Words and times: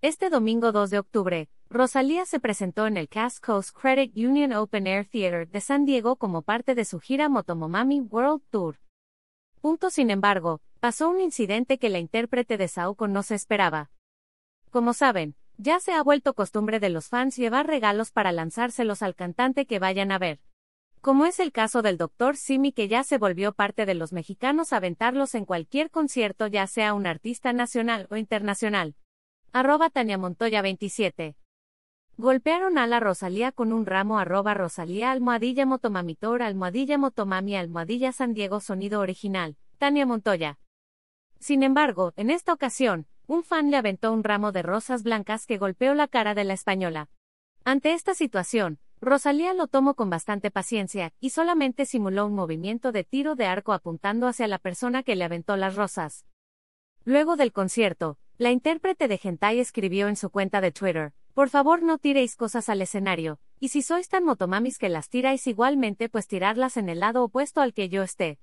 Este 0.00 0.30
domingo 0.30 0.70
2 0.70 0.90
de 0.90 1.00
octubre, 1.00 1.48
Rosalía 1.70 2.24
se 2.24 2.38
presentó 2.38 2.86
en 2.86 2.96
el 2.96 3.08
Cass 3.08 3.40
Coast 3.40 3.76
Credit 3.76 4.16
Union 4.16 4.52
Open 4.52 4.86
Air 4.86 5.08
Theater 5.08 5.48
de 5.48 5.60
San 5.60 5.86
Diego 5.86 6.14
como 6.14 6.42
parte 6.42 6.76
de 6.76 6.84
su 6.84 7.00
gira 7.00 7.28
Motomomami 7.28 8.02
World 8.02 8.42
Tour. 8.50 8.78
Punto 9.60 9.90
sin 9.90 10.10
embargo, 10.10 10.60
pasó 10.78 11.08
un 11.08 11.20
incidente 11.20 11.78
que 11.78 11.88
la 11.88 11.98
intérprete 11.98 12.56
de 12.56 12.68
Saoko 12.68 13.08
no 13.08 13.24
se 13.24 13.34
esperaba. 13.34 13.90
Como 14.70 14.94
saben, 14.94 15.34
ya 15.56 15.80
se 15.80 15.90
ha 15.94 16.02
vuelto 16.04 16.32
costumbre 16.32 16.78
de 16.78 16.90
los 16.90 17.08
fans 17.08 17.34
llevar 17.34 17.66
regalos 17.66 18.12
para 18.12 18.30
lanzárselos 18.30 19.02
al 19.02 19.16
cantante 19.16 19.66
que 19.66 19.80
vayan 19.80 20.12
a 20.12 20.18
ver. 20.18 20.38
Como 21.00 21.26
es 21.26 21.40
el 21.40 21.50
caso 21.50 21.82
del 21.82 21.96
Dr. 21.96 22.36
Simi 22.36 22.70
que 22.70 22.86
ya 22.86 23.02
se 23.02 23.18
volvió 23.18 23.52
parte 23.52 23.84
de 23.84 23.94
los 23.94 24.12
mexicanos 24.12 24.72
aventarlos 24.72 25.34
en 25.34 25.44
cualquier 25.44 25.90
concierto 25.90 26.46
ya 26.46 26.68
sea 26.68 26.94
un 26.94 27.08
artista 27.08 27.52
nacional 27.52 28.06
o 28.10 28.16
internacional. 28.16 28.94
Arroba 29.52 29.88
Tania 29.88 30.18
Montoya 30.18 30.60
27. 30.60 31.34
Golpearon 32.18 32.76
a 32.76 32.86
la 32.86 33.00
Rosalía 33.00 33.50
con 33.50 33.72
un 33.72 33.86
ramo 33.86 34.18
arroba 34.18 34.52
Rosalía 34.52 35.10
almohadilla 35.10 35.64
motomamitor 35.64 36.42
almohadilla 36.42 36.98
motomami 36.98 37.56
almohadilla 37.56 38.12
San 38.12 38.34
Diego 38.34 38.60
sonido 38.60 39.00
original, 39.00 39.56
Tania 39.78 40.04
Montoya. 40.04 40.58
Sin 41.38 41.62
embargo, 41.62 42.12
en 42.16 42.28
esta 42.28 42.52
ocasión, 42.52 43.06
un 43.26 43.42
fan 43.42 43.70
le 43.70 43.78
aventó 43.78 44.12
un 44.12 44.22
ramo 44.22 44.52
de 44.52 44.62
rosas 44.62 45.02
blancas 45.02 45.46
que 45.46 45.56
golpeó 45.56 45.94
la 45.94 46.08
cara 46.08 46.34
de 46.34 46.44
la 46.44 46.52
española. 46.52 47.08
Ante 47.64 47.94
esta 47.94 48.14
situación, 48.14 48.78
Rosalía 49.00 49.54
lo 49.54 49.66
tomó 49.66 49.94
con 49.94 50.10
bastante 50.10 50.50
paciencia, 50.50 51.14
y 51.20 51.30
solamente 51.30 51.86
simuló 51.86 52.26
un 52.26 52.34
movimiento 52.34 52.92
de 52.92 53.04
tiro 53.04 53.34
de 53.34 53.46
arco 53.46 53.72
apuntando 53.72 54.26
hacia 54.26 54.46
la 54.46 54.58
persona 54.58 55.02
que 55.02 55.16
le 55.16 55.24
aventó 55.24 55.56
las 55.56 55.74
rosas. 55.74 56.26
Luego 57.04 57.36
del 57.36 57.52
concierto, 57.52 58.18
la 58.38 58.52
intérprete 58.52 59.08
de 59.08 59.18
Hentai 59.20 59.58
escribió 59.58 60.06
en 60.06 60.14
su 60.14 60.30
cuenta 60.30 60.60
de 60.60 60.70
Twitter, 60.70 61.12
por 61.34 61.48
favor 61.48 61.82
no 61.82 61.98
tiréis 61.98 62.36
cosas 62.36 62.68
al 62.68 62.80
escenario, 62.80 63.40
y 63.58 63.68
si 63.68 63.82
sois 63.82 64.08
tan 64.08 64.24
motomamis 64.24 64.78
que 64.78 64.88
las 64.88 65.08
tiráis 65.08 65.48
igualmente 65.48 66.08
pues 66.08 66.28
tirarlas 66.28 66.76
en 66.76 66.88
el 66.88 67.00
lado 67.00 67.24
opuesto 67.24 67.60
al 67.60 67.74
que 67.74 67.88
yo 67.88 68.04
esté. 68.04 68.38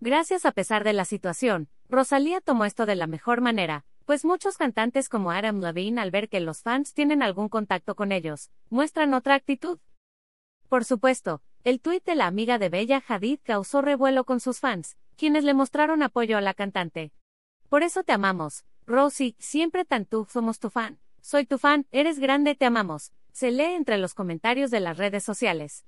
Gracias 0.00 0.46
a 0.46 0.52
pesar 0.52 0.82
de 0.82 0.94
la 0.94 1.04
situación, 1.04 1.68
Rosalía 1.90 2.40
tomó 2.40 2.64
esto 2.64 2.86
de 2.86 2.96
la 2.96 3.06
mejor 3.06 3.42
manera, 3.42 3.84
pues 4.06 4.24
muchos 4.24 4.56
cantantes 4.56 5.10
como 5.10 5.30
Adam 5.30 5.60
Levine 5.60 6.00
al 6.00 6.10
ver 6.10 6.30
que 6.30 6.40
los 6.40 6.62
fans 6.62 6.94
tienen 6.94 7.22
algún 7.22 7.50
contacto 7.50 7.94
con 7.94 8.12
ellos, 8.12 8.50
muestran 8.70 9.12
otra 9.12 9.34
actitud. 9.34 9.78
Por 10.70 10.86
supuesto, 10.86 11.42
el 11.64 11.82
tuit 11.82 12.02
de 12.04 12.14
la 12.14 12.26
amiga 12.26 12.58
de 12.58 12.70
Bella 12.70 13.02
Hadid 13.06 13.40
causó 13.42 13.82
revuelo 13.82 14.24
con 14.24 14.40
sus 14.40 14.60
fans, 14.60 14.96
quienes 15.16 15.44
le 15.44 15.52
mostraron 15.52 16.02
apoyo 16.02 16.38
a 16.38 16.40
la 16.40 16.54
cantante. 16.54 17.12
Por 17.68 17.82
eso 17.82 18.04
te 18.04 18.12
amamos, 18.12 18.64
Rosie, 18.86 19.34
siempre 19.38 19.86
tan 19.86 20.04
tú 20.04 20.26
somos 20.30 20.58
tu 20.58 20.68
fan. 20.68 20.98
Soy 21.22 21.46
tu 21.46 21.56
fan, 21.56 21.86
eres 21.90 22.18
grande, 22.18 22.54
te 22.54 22.66
amamos. 22.66 23.12
Se 23.32 23.50
lee 23.50 23.74
entre 23.74 23.96
los 23.96 24.12
comentarios 24.12 24.70
de 24.70 24.80
las 24.80 24.98
redes 24.98 25.24
sociales. 25.24 25.86